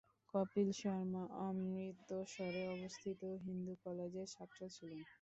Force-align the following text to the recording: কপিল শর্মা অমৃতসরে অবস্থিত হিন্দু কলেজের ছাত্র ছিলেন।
কপিল 0.33 0.69
শর্মা 0.79 1.23
অমৃতসরে 1.41 2.63
অবস্থিত 2.75 3.21
হিন্দু 3.45 3.73
কলেজের 3.83 4.27
ছাত্র 4.33 4.59
ছিলেন। 4.75 5.01